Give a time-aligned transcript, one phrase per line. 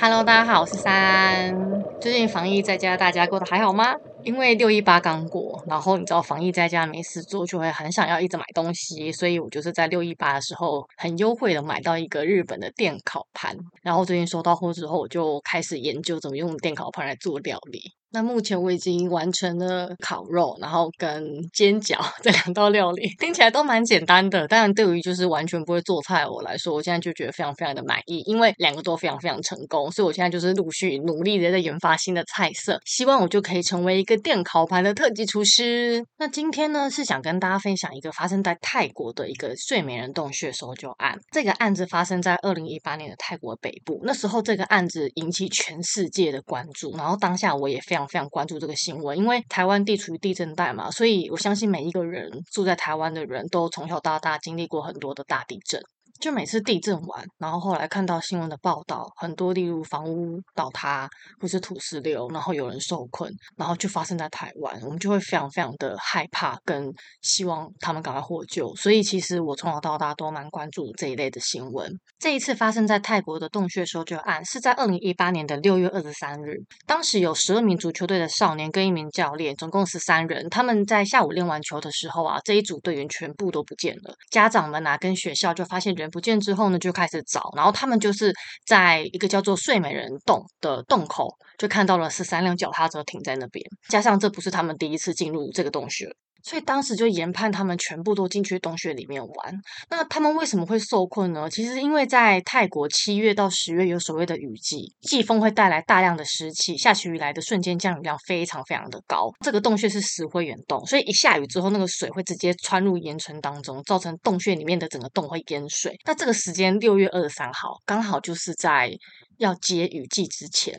[0.00, 1.52] Hello，大家好，我是三。
[2.00, 3.96] 最近防疫在家，大家过得还好吗？
[4.22, 13.56] 因为六一八刚过，然后你知道防疫在家没事做，就会很想要一直买东西，所以我就是在六一八的时候很优惠的买到一个日本的电烤盘。
[13.82, 17.97] 然后最近收到货之后，我就开始研究怎么用电烤盘来做料理。
[18.10, 21.22] 那目前我已经完成了烤肉，然后跟
[21.52, 24.48] 煎饺 这两道料理，听起来都蛮简单的。
[24.48, 29.92] 当然，对于就是完全不会做菜我来说，我现在就觉得非常非常的满意，因为两个都非常非常成功。
[29.92, 36.02] 所以我现在就是陆续努力的在研发新的菜色，希望我就可以成为一个电烤盘的特级厨师。
[36.18, 41.18] 那今天呢，是想跟大家分享一个发生在泰国的一个睡美人洞穴搜救案。
[41.30, 47.97] 这个案子发生在二零一八年的泰国北部，那时候这个案子引起全世界的关注，然后当下我也非常。
[47.98, 55.80] 非常非常关注这个新闻，因为台湾地处于地震带嘛，所以我相信每一个人住在台湾的人都从小到大经历过很多的大地震。
[56.20, 61.08] 就每次地震完，然后后来看到新闻的报道，很多例如房屋倒塌
[61.40, 66.92] 或是土石流，然后有人受困，然后就发生在台湾，我们就会非常非常的害怕，跟
[67.22, 68.74] 希望他们赶快获救。
[68.74, 71.88] 所以其实我从小到大都蛮关注这一类的新闻。
[72.18, 80.50] 这一次发生在泰国的洞穴搜救案是在二零一八年的六月二十三日，当时有十二名足球队的少年跟一名教练，总共十三人。
[80.50, 84.12] 他们在下午练完球的时候啊，这一组队员全部都不见了。
[84.32, 86.10] 家长们啊跟学校就发现人。
[86.10, 88.34] 不见之后呢，就开始找，然后他们就是
[88.66, 96.08] 在一个叫做睡美人洞的洞口，就看到了十三辆脚踏车停在那边，加上这不是他们第一次进入这个洞穴。
[96.42, 99.54] 所以当时就研判他们全部都进去洞穴里面玩。
[99.90, 101.48] 那他们为什么会受困呢？
[101.50, 109.30] 其实因为在泰国七月到十月有所谓的雨季，季风会带来大量的湿气，下起雨来的瞬间降雨量非常非常的高。
[109.44, 115.98] 这个洞穴是石灰岩洞，所以一下雨之后，那个水会直接穿入岩层当中，造成洞穴里面的整个洞会淹水。
[116.06, 118.90] 那这个时间六月二十三号，刚好就是在
[119.38, 120.78] 要接雨季之前。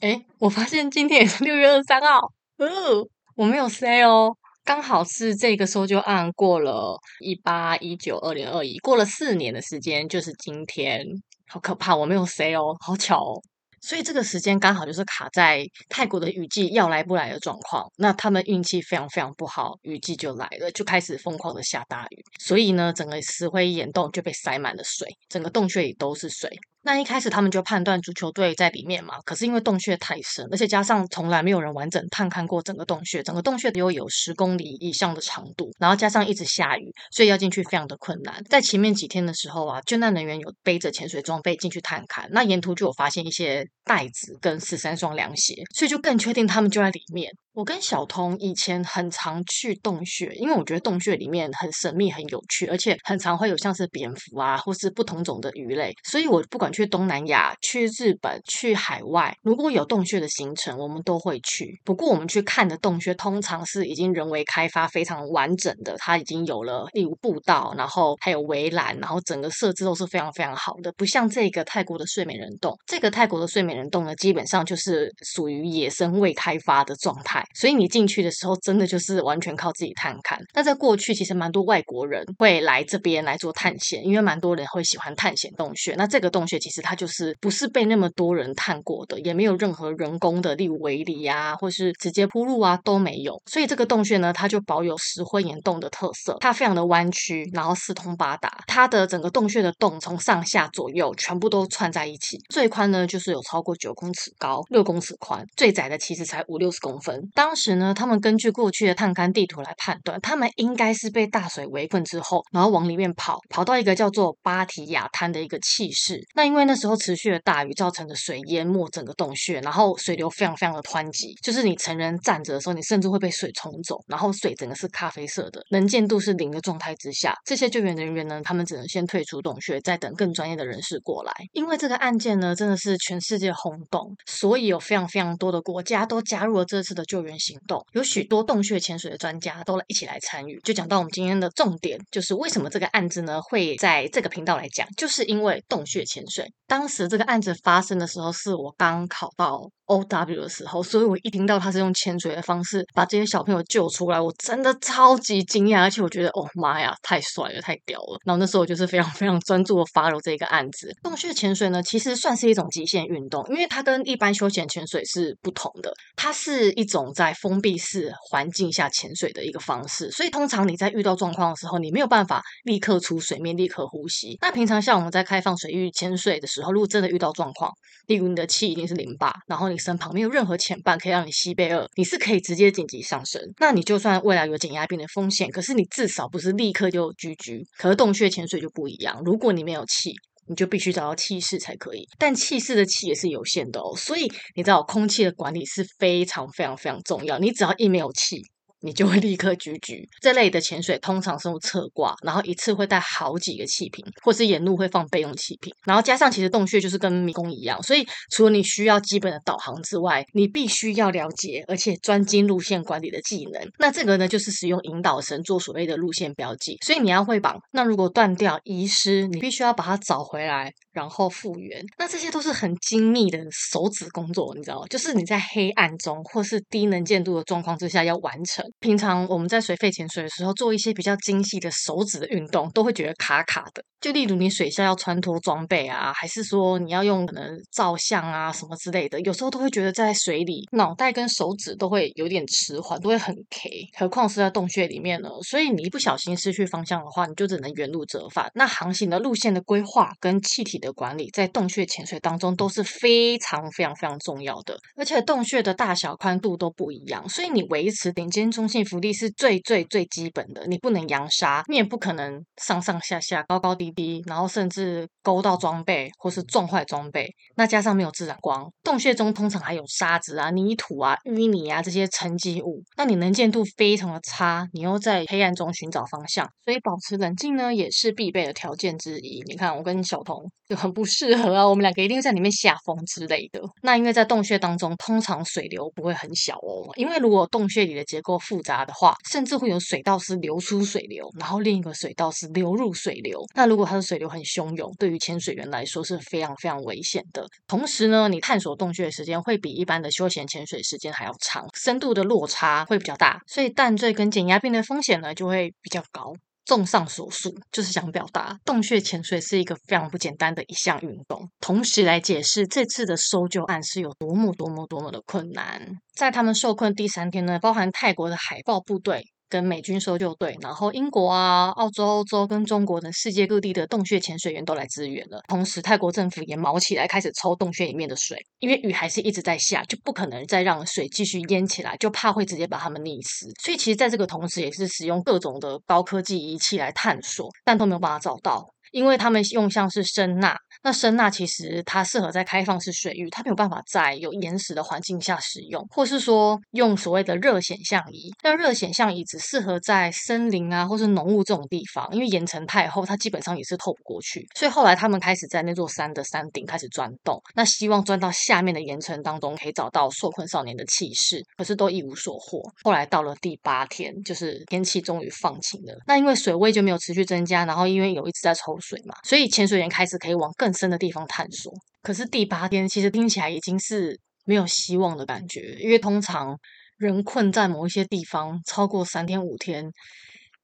[0.00, 2.18] 诶，我发现今天也是六月二十三号，
[2.58, 4.36] 哦，我没有 say 哦。
[4.66, 11.06] 刚好是这个搜救案过了一八一九二零二一，过了四年的时间，就是今天，
[11.46, 11.94] 好可怕！
[11.94, 13.40] 我没有 say 哦，好巧哦，
[13.80, 17.86] 所以这个时间刚好就是卡在泰国的雨季要来不来的状况。
[17.96, 26.50] 那他们运气非常非常不好，雨季就来了，就开始疯狂的下大雨，所以呢，整个石灰岩洞就被塞满了水，整个洞穴里都是水。
[26.86, 38.40] 那一开始他们就判断足球队在里面嘛，可是因为洞穴太深，而且加上从来没有人完整探看过整个洞穴，整个洞穴又有十公里以上的长度，然后加上一直下雨，所以要进去非常的困难。
[38.48, 47.28] 在前面几天的时候啊，救难人员有背着潜水装备进去探看，那沿途就有发现一些袋子跟十三双凉鞋，所以就更确定他们就在里面。
[47.56, 55.94] 我跟小彤以前很常去洞穴，因为我觉得洞穴里面很神秘、很有趣，而且很常会有像是蝙蝠啊，或是不同种的鱼类。
[56.04, 61.80] 所以我不管去东南亚、去日本、去海外，如果有洞穴的行程，我们都会去。
[61.82, 70.92] 不过我们去看的洞穴通常是已经人为开发非常完整的，它已经有了例如步道，然后还有围栏，然后整个设置都是非常非常好的。
[70.92, 77.45] 不像这个泰国的睡美人洞，这个泰国的睡美人洞呢，基本上就是属于野生未开发的状态。
[77.54, 80.38] 所以你进去的时候，真的就是完全靠自己探看。
[80.54, 85.94] 那在过去，其实蛮多外国人会来这边来做探险，因为蛮多人会喜欢探险洞穴。
[85.96, 93.40] 那这个洞穴其实它就是不是被那么多人探过的，也没有任何人工的，例如围篱啊，或是直接铺路啊都没有。
[93.46, 98.64] 所以这个洞穴呢，它就保有石灰岩洞的特色，它非常的弯曲，然后四通八达。
[98.66, 107.28] 它的整个洞穴的洞从上下左右全部都串在一起，最宽呢就是有超过九公尺高，六公尺宽，最窄的其实才五六十公分。
[107.36, 116.18] 当时呢，他们根据过去的探勘地图来判断，他们应该是被大水围困之后，然后往里面跑，跑到一个叫做巴提亚滩的一个气室。
[116.34, 131.34] 那因为那时候持续的大雨造成的水淹没整个洞穴，然后水流非常非常的湍急，就是你成人站着的时候，你甚至会被水冲走，然后水整个是咖啡色的，能见度是零的状态之下，这些救援人员呢，他们只能先退出洞穴，再等更专业的人士过来。
[131.52, 140.60] 因为这个案件呢，真的是全世界轰动，所以有非常非常多的国家都加入了这次的救援行动，有许多洞穴潜水的专家都来一起来参与。
[140.62, 146.46] 就讲到我们今天的重点，就是为什么这个案子呢会在这个频道来讲，就是因为洞穴潜水。
[146.66, 158.18] 当时这个案子发生的时候，是我刚考到 OW 的时候，所以我一听到他是用潜水的方式把这些小朋友救出来，我真的超级惊讶，而且我觉得哦妈呀，太帅了，太屌了。
[158.24, 160.92] 然后那时候我就是非常非常专注的 follow 这个案子。
[161.04, 174.36] 洞穴潜水呢，其实算是一种极限运动，因为它跟一般休闲潜水是不同的，它是一种在封闭式环境下潜水的一个方式，所以通常你在遇到状况的时候，你没有办法立刻出水面，立刻呼吸。
[174.42, 177.72] 那平常像我们在开放水域潜水的时候，如果真的遇到状况，
[178.06, 183.40] 例如你的气已经是零巴，然后你身旁没有任何潜伴可以让你吸备二，你是可以直接紧急上升。
[183.58, 187.66] 那你就算未来有减压病的风险，可是你至少不是立刻就居居。
[187.78, 190.12] 可是洞穴潜水就不一样，如果你没有气。
[190.48, 197.38] 你就必须找到气室才可以，但气室的气也是有限的哦，所以你知道空气的管理是非常非常非常重要。
[197.38, 198.42] 你只要一没有气，
[198.86, 200.08] 你就会立刻举举。
[200.22, 213.60] 这类的潜水通常是用侧挂，然后一次会带好几个气瓶，或是沿路会放备用气瓶，然后加上其实洞穴就是跟迷宫一样，所以除了你需要基本的导航之外，你必须要了解而且专精路线管理的技能。
[213.78, 217.58] 那这个呢，就是使用引导绳做所谓的路线标记，所以你要会绑。
[217.72, 220.72] 那如果断掉、遗失，你必须要把它找回来。
[220.92, 224.86] 然后复原，那这些都是很精密的手指工作，你知道吗？
[224.88, 228.64] 就是你在黑暗中或是低能见度的状况之下要完成。
[228.80, 233.82] 平常我们在水肺潜水的时候做一些比较精细的手指的运动，都会觉得卡卡的。
[234.00, 243.88] 就例如你水下要穿脱装备啊，还是说你要用可能照相啊什么之类的，有时候都会觉得在水里脑袋跟手指都会有点迟缓，都会很 K。
[243.98, 245.30] 何况是在洞穴里面呢？
[245.48, 248.48] 所以你一不小心失去方向的话，你就只能原路折返。
[248.54, 260.66] 那航行的路线的规划跟气体的管理在洞穴潜水当中都是非常非常非常重要的，而且洞穴的大小宽度都不一样，所以你维持顶尖中性浮力是最最最基本的。
[260.66, 267.28] 你不能扬沙，你也不可能上上下下、高高低低，然后甚至勾到装备或是撞坏装备。
[267.56, 279.42] 那加上没有自然光，洞穴中通常还有沙子啊、泥土啊、淤泥啊这些沉积物，那你能见度非常的差，你又在黑暗中寻找方向，所以保持冷静呢也是必备的条件之一。
[279.46, 280.76] 你看，我跟小童就。
[280.76, 283.60] 很不适合啊，我们两个一定在里面下风之类的。
[283.82, 286.92] 那因为在洞穴当中，通常水流不会很小哦。
[286.96, 293.44] 因为如果洞穴里的结构复杂的话，甚至会有水道是流出水流，然后另一个水道是流入水流。
[293.54, 297.44] 那如果它的水流很汹涌，对于潜水员来说是非常非常危险的。
[297.66, 306.32] 同时呢，你探索洞穴的时间会比一般的休闲潜水时间还要长，深度的落差会比较大，所以淡醉跟减压病的风险呢就会比较高。
[306.66, 315.80] 综上所述，就是想表达洞穴潜水是一个非常不简单的一项运动，同时来解释这次的搜救案是有多么多么多么的困难。
[316.14, 319.24] 在他们受困第三天呢，包含泰国的海豹部队。
[319.48, 325.40] 跟美军搜救队，然后英国啊、澳洲、欧洲跟中国等世界各地的洞穴潜水员都来支援了。
[325.48, 333.50] 同时，泰国政府也卯起来开始抽洞穴里面的水，因为雨还是一直在下，就不可能再让水继续淹起来，就怕会直接把他们溺死。
[333.62, 338.66] 所以，其实在这个同时，也是使用各种的高科技仪器来探索，但都没有办法找到。
[338.92, 348.32] 因为他们用像是声呐，那声呐其实它适合在开放式水域，它没有办法在有岩石的环境下使用，或是说用所谓的热显像仪。
[348.42, 354.46] 那热显像仪只适合在森林啊，或是浓雾这种地方，因为岩层太厚，它基本上也是透不过去。
[354.54, 362.62] 所以后来他们开始在那座山的山顶开始钻洞，那希望钻到下面的岩层当中，可以找到受困少年的气势，可是都一无所获。
[362.84, 368.76] 后来到了第八天，就是天气终于放晴了，那因为水位就没有持续增加，然后因为有一直在抽。
[368.78, 371.72] 水嘛，所以潜水员开始可以往更更深的地方探索。
[372.02, 376.58] 可是第八天其实听起来已经是没有希望的感觉，因为通常
[376.98, 379.84] 人困在某一些地方超过三天五天，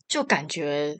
[0.08, 0.96] 就感觉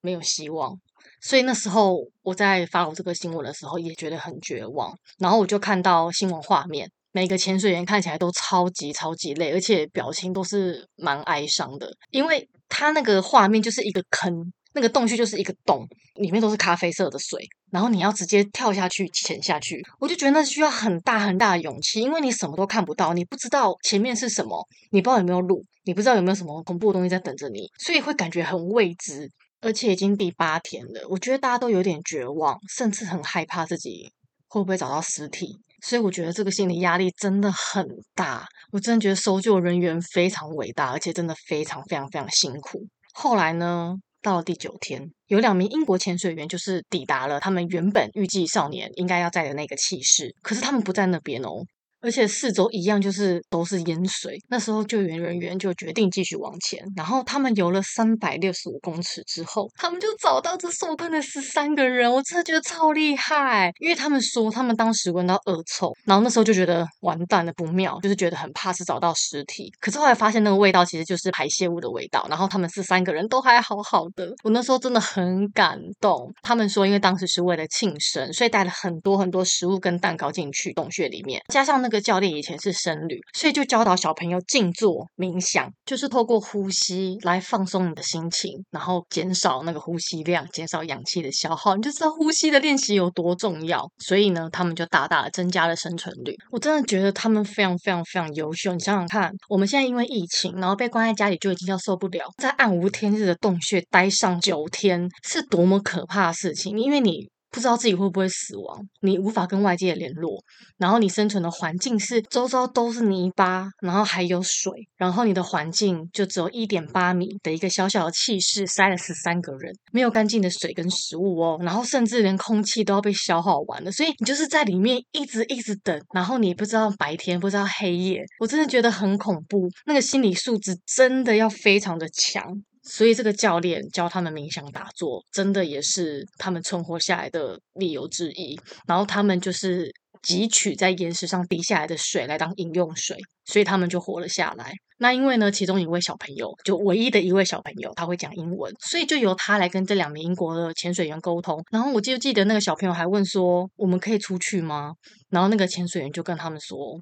[0.00, 0.76] 没有希望。
[1.20, 4.92] 所以那时候我在发我这个新闻的时候，也觉得很绝望。
[5.18, 14.52] 然后我就看到新闻画面，每个潜水员看起来都超级超级累，而且表情都是蛮哀伤的，因为他那个画面就是一个坑。
[14.74, 34.10] 那个洞穴就是一个洞，里面都是咖啡色的水，然后你要直接跳下去潜下去，我就觉得那需要很大很大的勇气，因为你什么都看不到，你不知道前面是什么，你不知道有没有路，你不知道有没有什么恐怖的东西在等着你，所以会感觉很未知，而且已经第八天了，我觉得大家都有点绝望，甚至很害怕自己
[34.48, 42.86] 会不会找到尸体，所以我觉得这个心理压力真的很大，我真的觉得搜救人员非常伟大，而且真的非常非常非常辛苦。
[43.12, 43.96] 后来呢？
[44.22, 51.64] 到了第九天，有两名英国潜水员就是抵达了他们原本预计少年应该要在的那个气室，可是他们不在那边哦。
[52.02, 54.36] 而且四周一样，就是都是淹水。
[54.48, 56.84] 那时候救援人员就决定继续往前。
[56.96, 62.12] 然后他们游了三百六十五公尺之后，他们就找到这受困的十三个人。
[62.12, 69.72] 我真的觉得超厉害，因为他们说他们当时闻到恶臭，然后那时候就觉得完蛋了，不妙，就是觉得很怕是找到尸体。
[69.80, 72.26] 可是后来发现那个味道其实就是排泄物的味道。
[72.28, 76.28] 然后他们十三个人都还好好的，我那时候真的很感动。
[76.42, 81.91] 他们说，因为当时是为了庆生，所以带了很多很多食物跟蛋糕进去洞穴里面，加上那个。
[81.92, 93.88] 个教练以前是僧侣，所以就教导小朋友静坐冥想，就是透过呼吸来放松你的心情，然后减少那个呼吸量，减少氧气的消耗，你就知道呼吸的练习有多重要。
[93.98, 96.34] 所以呢，他们就大大的增加了生存率。
[96.50, 98.72] 我真的觉得他们非常非常非常优秀。
[98.72, 107.31] 你想想看，我们现在因为疫情，然后被关在家里就已经要受不了，在暗无天日的洞穴待上九天，是多么可怕的事情，因为你。
[107.52, 110.42] 不知道自己会不会死亡，你无法跟外界联络，
[110.78, 132.42] 然后你生存的环境是周遭都是泥巴，然后还有水，然后你的环境就只有一点八米的一个小小的气室，塞了十三个人，没有干净的水跟食物哦，然后甚至连空气都要被消耗完了，所以你就是在里面一直一直等，然后你不知道白天，不知道黑夜，我真的觉得很恐怖，那个心理素质真的要非常的强。
[132.82, 138.58] 所以这个教练教他们冥想打坐，真的也是他们存活下来的理由之一。
[138.86, 144.72] 然后他们就是汲取在岩石上滴下来的水来当饮用水，所以他们就活了下来。
[144.98, 151.60] 那因为呢，其中一位小朋友，就唯一的一位小朋友，他会讲英文，所以就由他来跟这两名英国的潜水员沟通。
[151.70, 154.92] 然后我就记得那个小朋友还问说：“我们可以出去吗？”
[155.30, 157.00] 然后那个潜水员就跟他们说：“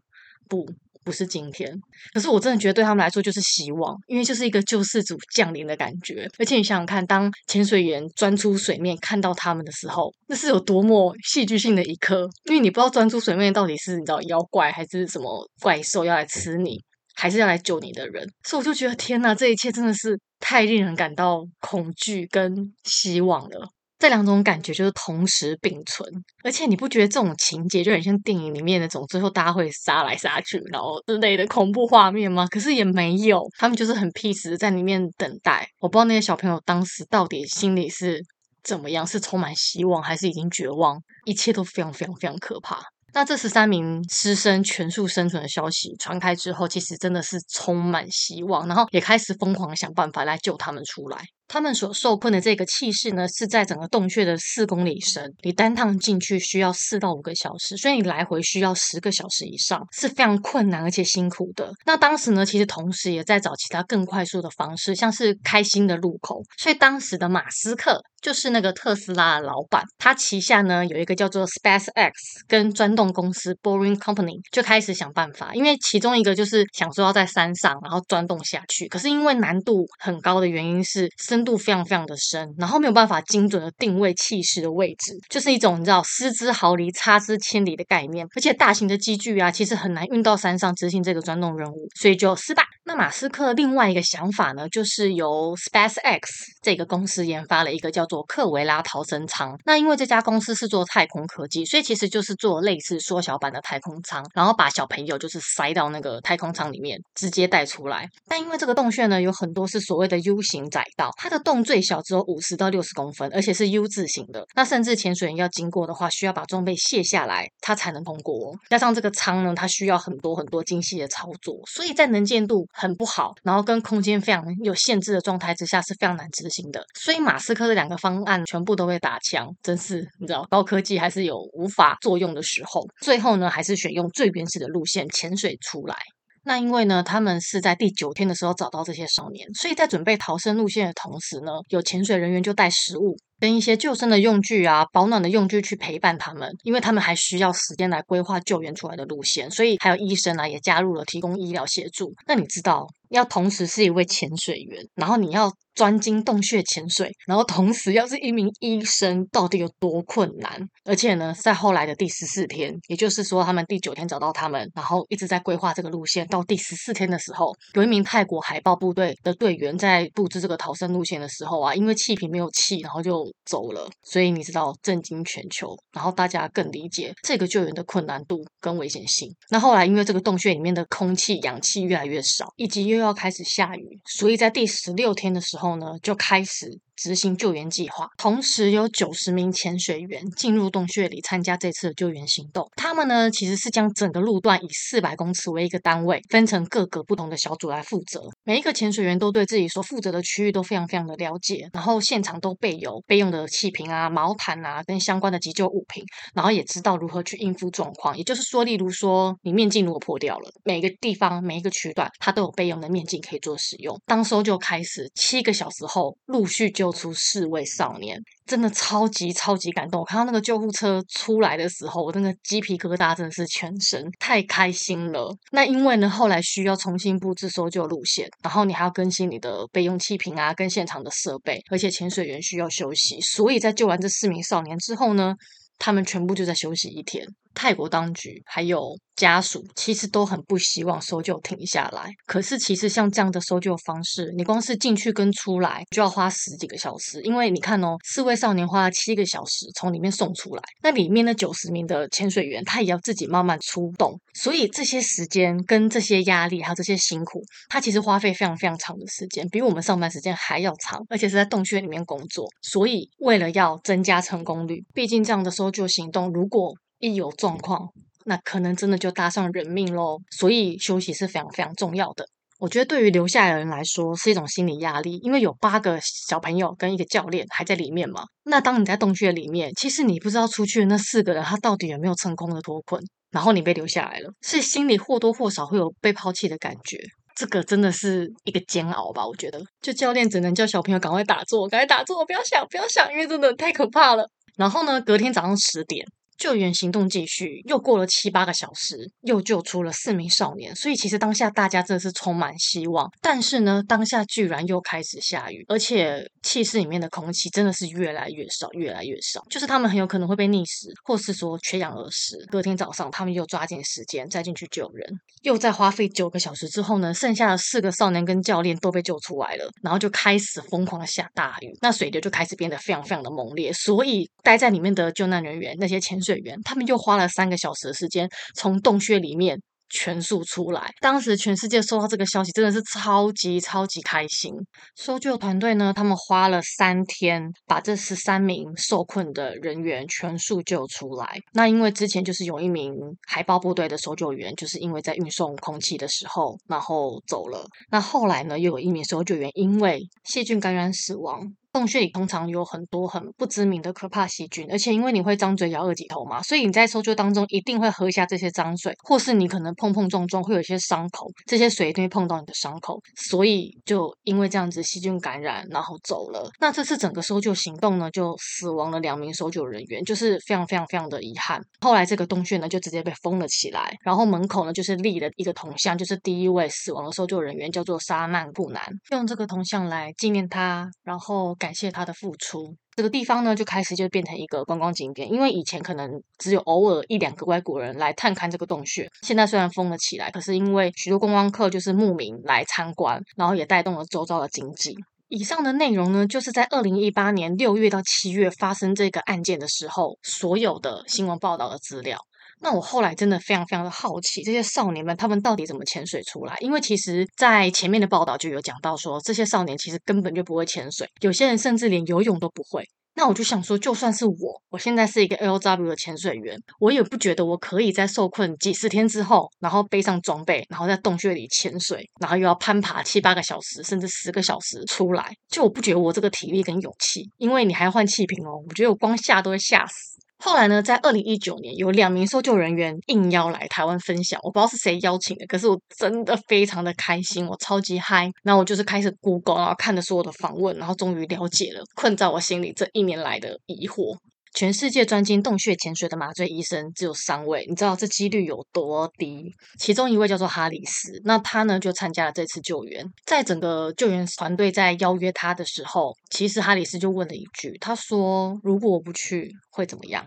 [0.48, 0.66] 不。”
[1.04, 1.72] 不是今天，
[2.12, 6.28] 可是我真的觉得对他们来说就是希望，因为就是一个救世主降临的感觉。
[6.38, 12.28] 而且你想想看，当潜水员钻出水面看到他们的时候，那是有多么戏剧性的一刻。
[12.44, 16.82] 因为你不知道钻出水面到底是你知道妖怪还是什么怪兽要来吃你，
[17.14, 18.26] 还是要来救你的人。
[18.44, 22.54] 所以我就觉得天哪，这一切真的是太令人感到恐惧跟
[22.84, 23.68] 希望了。
[24.00, 26.08] 这两种感觉就是同时并存，
[26.42, 32.46] 而且你不觉得这种情节就很像电影里面那种最后大家会杀来杀去，然后之类的恐怖画面吗？
[32.46, 35.68] 可是也没有，他们就是很 peace 在里面等待。
[35.80, 38.22] 我不知道那些小朋友当时到底心里是
[38.62, 40.98] 怎么样，是充满希望，还是已经绝望？
[41.26, 42.80] 一切都非常非常非常可怕。
[43.12, 51.20] 那这十三名师生全数生存的消息传开之后，其实真的是充满希望，然后也开始疯狂想办法来救他们出来。
[51.52, 61.72] 他们所受困的这个气室呢，是在整个洞穴的四公里深，你单趟进去需要四到五个小时，所以你来回需要十个小时以上，是非常困难而且辛苦的。
[61.84, 66.40] 那当时呢，其实同时也在找其他更快速的方式，像是开新的路口。
[66.56, 72.12] 所以当时的马斯克就是那个特斯拉的老板，他旗下呢有一个叫做 SpaceX
[72.46, 81.39] 跟钻洞公司 Boring Company 就开始想办法，因为其中一个就是想说要在山上然后钻洞下去，可是因为难度很高的原因是深。
[81.44, 88.26] 度非常非常的深，然后没有办法精准的定位气室的位置，就是一种你知道失之毫厘、差之千里的概念。
[88.36, 92.62] 而且大型的机具啊，其实很难运到山上执行这个钻洞任务，所以就失败。
[92.84, 96.20] 那马斯克另外一个想法呢，就是由 SpaceX
[96.60, 99.56] 这个公司研发了一个叫做克维拉逃生舱。
[99.64, 108.08] 那因为这家公司是做太空科技，所以其实就是做类似缩小版的太空舱，然后把小朋友就是塞到那个太空舱里面，直接带出来。
[108.26, 114.44] 但因为这个洞穴呢，有很多是所谓的 U 型窄道，它的洞最小只有五十到六十公分，而且是 U 字形的。
[114.54, 118.54] 那甚至潜水员要经过的话，需要把装备卸下来，它才能通过。
[118.68, 126.84] 加上这个舱呢，它需要很多很多精细的操作，所以在能见度很不好，然后跟空间非常有限制的状态之下是非常难执行的。
[126.98, 132.84] 所以马斯克的两个方案全部都被打枪，真是你知道，高科技还是有无法作用的时候。
[133.00, 135.96] 最后呢，还是选用最原始的路线潜水出来。
[136.42, 152.14] 那因为呢，他们是在第九天的时候找到这些少年，所以在准备逃生路线的同时呢，有潜水人员就带食物跟一些救生的用具啊、保暖的用具去陪伴他们，因为他们还需要时间来规划救援出来的路线，所以还有医生啊也加入了提供医疗协助。
[152.26, 160.60] 那你知道，要同时是一位潜水员，然后你要钻进洞穴潜水，然后同时要是一名医生，到底有多困难？
[160.84, 173.88] 而且呢，在后来的第十四天，也就是说他们第九天找到他们，然后一直在规划这个路线，到第十四天的时候，有一名泰国海豹部队的队员在布置这个逃生路线的时候啊，因为气瓶没有气，然后就走了。
[174.02, 179.34] 所以你知道震惊全球，然后大家更理解这个救援的困难度跟危险性。
[179.50, 186.78] 那后来因为这个洞穴里面的空气氧气越来越少，以及因为又要开始下雨，所以在第十六天的时候呢，就开始。
[187.00, 192.70] 执行救援计划，同时有九十名潜水员进入洞穴里参加这次的救援行动。
[192.76, 198.20] 他们呢，其实是将整个路段以四百公尺为一个单位，分成各个不同的小组来负责。
[198.44, 206.04] 每一个潜水员都对自己所负责的区域都非常非常的了解，然后现场都备有备用的气瓶啊、毛毯啊跟相关的急救物品，
[206.34, 208.14] 然后也知道如何去应付状况。
[208.18, 213.98] 也就是说，例如说你面镜如果破掉了，每个地方每一个区段，它都有备用的面镜可以做使用。
[214.04, 216.89] 当时就开始七个小时后陆续就。
[216.90, 220.00] 救出四位少年，真的超级超级感动。
[220.00, 225.32] 我看到那个救护车出来的时候，我那个鸡皮疙瘩真的是全身，太开心了。
[225.52, 235.36] 那因为呢，后来需要重新布置搜救路线，然后你还要更新你的备用气瓶啊，跟现场的设备，而且潜水员需要休息，所以在救完这四名少年之后呢，
[235.78, 237.24] 他们全部就在休息一天。
[237.54, 267.88] 泰国当局还有家属其实都很不希望搜救停下来，可是其实像这样的搜救方式，你光是进去跟出来就要花十几个小时，因为你看哦，四位少年花了七个小时从里面送出来，那里面的九十名的潜水员他也要自己慢慢出动，所以这些时间跟这些压力还有这些辛苦，他其实花费非常非常长的时间，比我们上班时间还要长，而且是在洞穴里面工作，所以为了要增加成功率，毕竟这样的搜救行动如果一有状况，
[268.24, 270.18] 那可能真的就搭上人命喽。
[270.30, 272.24] 所以休息是非常非常重要的。
[272.58, 278.22] 我觉得对于留下来的人来说是一种心理压力，因为有八个小朋友跟一个教练还在里面嘛。
[278.44, 286.98] 那当你在洞穴里面，其实你不知道出去的那四个人他到底有没有成功的脱困，然后你被留下来了，是心里或多或少会有被抛弃的感觉。
[287.34, 289.26] 这个真的是一个煎熬吧？
[289.26, 294.28] 我觉得，就教练只能叫小朋友赶快打坐，赶快打坐，不要想，不要想，因为真的太可怕了。
[294.58, 296.04] 然后呢，隔天早上十点。
[296.40, 300.74] 救援行动继续，又过了七八个小时，又救出了四名少年。
[300.74, 303.12] 所以其实当下大家真的是充满希望。
[303.20, 309.44] 但是呢，当下居然又开始下雨，而且气室里面的空气真的是越来越少，越来越少。
[309.50, 312.38] 就是他们很有可能会被溺死，或是说缺氧而死。
[312.50, 315.06] 隔天早上，他们又抓紧时间再进去救人，
[315.42, 319.70] 又在花费九个小时之后呢，剩下的四个少年跟教练都被救出来了。
[319.82, 323.70] 然后就开始疯狂的下大雨，那水流就开始变得非常非常的猛烈。
[323.74, 326.29] 所以待在里面的救难人员，那些潜水。
[326.30, 330.88] 队员，他们又花了三个小时的时间从洞穴里面全数出来。
[331.00, 334.52] 当时全世界收到这个消息，真的是超级超级开心。
[334.94, 341.36] 搜救团队呢，他们花了三天把这十三名受困的人员全数救出来。
[341.54, 342.94] 那因为之前就是有一名
[343.26, 347.66] 海豹部队的搜救员，就是因为在运送空气的时候，然后走了。
[347.90, 351.52] 那后来呢，又有一名搜救员因为细菌感染死亡。
[351.72, 366.50] 洞穴里通常有很多很不知名的可怕细菌，而且因为你会张嘴咬二级头嘛，所以你在搜救当中一定会喝下这些脏水，或是你可能碰碰撞撞会有一些伤口，这些水一定会碰到你的伤口，所以就因为这样子细菌感染，然后走了。
[366.58, 371.60] 那这次整个搜救行动呢，就死亡了两名搜救人员，就是非常非常非常的遗憾。
[371.80, 381.56] 后来这个洞穴呢，就直接被封了起来，然后门口呢就是立了一个铜像，就是第一位死亡的搜救人员叫做沙曼布南，用这个铜像来纪念他，然后。
[381.60, 385.30] 感谢他的付出，这个地方呢就开始就变成一个观光景点。
[385.30, 394.96] 因为以前可能只有偶尔一两个外国人来探看这个洞穴，现在虽然封了起来，可是因为许多观光客就是慕名来参观，然后也带动了周遭的经济。
[395.28, 402.18] 以上的内容呢，就是在二零一八年六月到七月发生这个案件的时候，所有的新闻报道的资料。
[402.62, 406.56] 那我后来真的非常非常的好奇，这些少年们他们到底怎么潜水出来？
[406.60, 412.84] 因为其实，在前面的报道就有讲到说，这些少年其实根本就不会潜水，有些人甚至连游泳都不会。
[413.14, 430.20] 那我就想说，就算是我，我现在是一个 LW 的潜水员，我也不觉得我可以在受困几十天之后，然后背上装备，然后在洞穴里潜水，然后又要攀爬七八个小时，甚至十个小时出来，就我不觉得我这个体力跟勇气，因为你还要换气瓶哦，我觉得我光吓都会吓死。
[430.42, 438.30] 后来呢，在二零一九年，有两名搜救人员应邀来台湾分享，我不知道是谁邀请的，可是我真的非常的开心，我超级嗨。
[438.42, 444.16] 然后我就是开始 Google，然后看的所有的访问，然后终于了解了困在我心里这一年来的疑惑。
[444.52, 449.54] 全世界专精洞穴潜水的麻醉医生只有三位，你知道这几率有多低？
[449.78, 453.06] 其中一位叫做哈里斯，那他呢就参加了这次救援。
[453.24, 460.26] 在整个救援团队在邀约他的时候，其实哈里斯就问了一句，他说：“如果我不去，会怎么样？”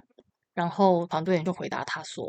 [0.56, 2.26] 然后团队人就回答他说：“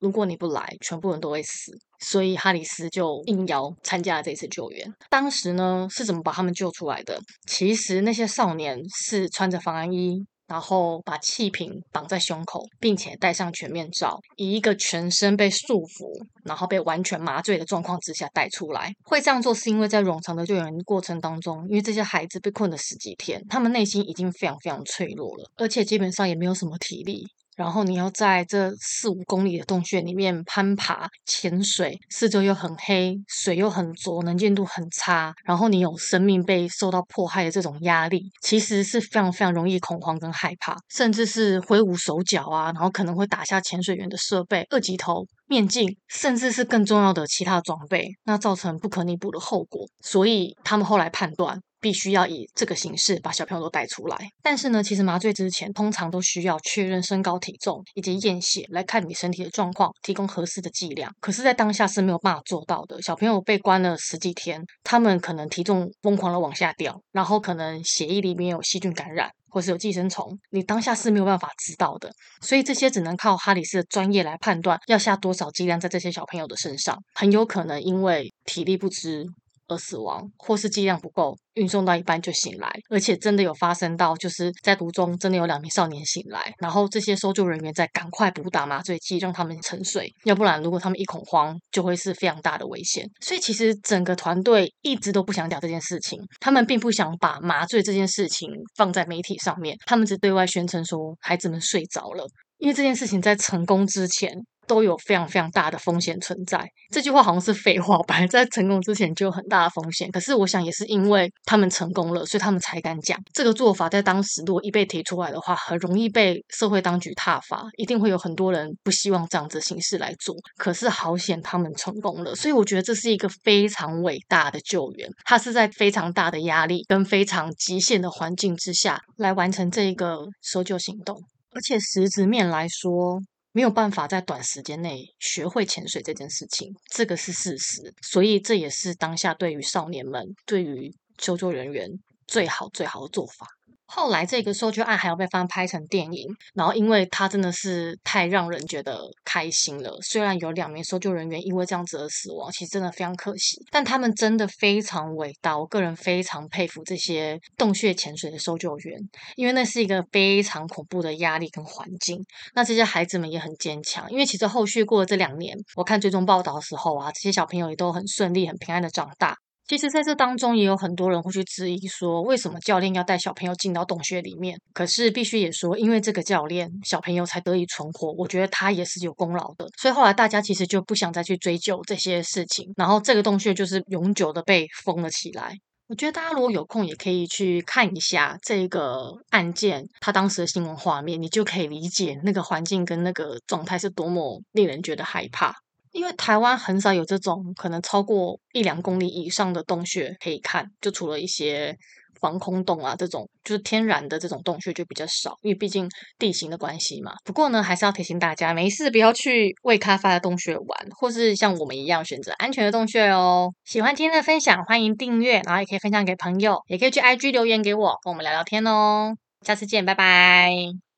[0.00, 1.72] 如果你不来，全部人都会死。”
[2.04, 4.92] 所以哈里斯就应邀参加了这次救援。
[5.08, 7.20] 当时呢是怎么把他们救出来的？
[7.46, 10.26] 其实那些少年是穿着防寒衣。
[10.52, 18.92] 然后把气瓶绑在胸口，并且戴上全面罩，以一个全身被束缚，然后被完全麻醉的状况之下带出来。
[19.02, 27.26] 会这样做是因为在冗长的救援过程当中，因为这些孩子被困了十几天，他们内心已经非常非常脆弱了，而且基本上也没有什么体力。
[27.62, 35.32] 然后你要在这四五公里的洞穴里面攀爬、潜水，四周又很黑，水又很浊，能见度很差。
[35.44, 49.86] 然后你有生命被受到迫害的这种压力，其实是非常非常容易恐慌跟害怕，甚至是挥舞手脚啊，然后可能会打下潜水员的设备、二级头、面镜，甚至是更重要的其他装备，那造成不可逆补的后果。
[50.00, 51.60] 所以他们后来判断。
[51.82, 54.16] 必须要以这个形式把小朋友都带出来。
[54.40, 61.12] 但是呢，其实麻醉之前通常都需要确认身高、体重以及验血来看你身体的状况，提供合适的剂量。
[61.20, 63.02] 可是，在当下是没有办法做到的。
[63.02, 72.10] 小朋友被关了十几天，他们可能体重疯狂的往下掉，然后可能血液里面有细菌感染，或是有寄生虫，你当下是没有办法知道的。
[72.40, 79.26] 所以这些只能靠哈里斯的专业来判断要下多少剂量在这些小朋友的身上，很有可能因为体力不支。
[79.68, 93.06] 而死亡，或是剂量不够，运送到一半就醒来，而且真的有发生到，就是在途中真的有两名少年醒来，然后这些搜救人员在赶快补打麻醉剂，让他们沉睡，要不然如果他们一恐慌，就会是非常大的危险。
[93.20, 102.26] 所以其实整个团队一直都不想讲这件事情，他们并不想把麻醉这件事情放在媒体上面，他们只对外宣称说孩子们睡着了，
[102.58, 104.32] 因为这件事情在成功之前。
[104.66, 106.66] 都有非常非常大的风险存在。
[106.90, 108.26] 这句话好像是废话本来？
[108.26, 110.10] 在成功之前就有很大的风险。
[110.10, 113.88] 可是我想也是因为他们成功了，所以他们才敢讲这个做法。
[113.88, 120.34] 在当时如果一被提出来的话，很容易被社会当局挞伐，一定会有很多人不希望这样子形式来做。
[120.56, 125.08] 可是好险他们成功了，所以我觉得这是一个非常伟大的救援。
[125.24, 131.16] 他是在非常大的压力跟非常极限的环境之下来完成这一个搜救行动，
[131.54, 133.20] 而且实质面来说。
[133.52, 137.94] 没有办法在短时间内学会潜水这件事情，这个是事实。
[138.02, 141.88] 所以这也是当下对于少年们、对于搜救人员
[142.26, 143.46] 最好最好的做法。
[143.94, 149.98] 后来这个搜救案还要被翻拍成电影，然后因为它真的是太让人觉得开心了。
[150.00, 155.58] 虽然有两名搜救人员因为这样子而死亡，其实真的非常可惜，但他们真的非常伟大。
[155.58, 158.98] 我个人非常佩服这些洞穴潜水的搜救员，
[159.36, 162.24] 因为那是一个非常恐怖的压力跟环境。
[162.54, 169.36] 那这些孩子们也很坚强，因为其实后续过了这两年，我看追踪报道的时候啊，这些小朋友也都很顺利、很平安的长大。
[169.68, 174.58] 其实，在这当中也有很多人会去质疑说，为什么教练要带小朋友进到洞穴里面？
[174.74, 179.66] 可是必须也说，因为这个教练小朋友才得以存活，我觉得他也是有功劳的。
[179.80, 185.56] 所以后来大家其实就不想再去追究这些事情，然后这个洞穴就是永久的被封了起来。
[185.88, 195.54] 我觉得大家如果有空，也可以去看一下这个案件，他当时的新闻画面，你就可以理解那个环境跟那个状态是多么令人觉得害怕。
[195.92, 201.76] 因为台湾很少有这种可能超过一两公里以上的洞穴可以看，就除了一些
[202.20, 207.12] 防空洞啊这种，就是天然的这种洞穴就比较少，因为毕竟地形的关系嘛。
[207.24, 213.52] 不过呢，还是要提醒大家，没事不要去未开发的洞穴玩，或是像我们一样选择安全的洞穴哦。
[213.64, 219.14] 喜欢今天的分享，欢迎订阅，然后也可以分享给朋友，也可以去 IG 留言给我，跟我们聊聊天哦。
[219.44, 220.91] 下次见，拜拜。